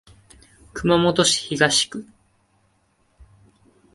[0.73, 2.07] 熊本市東区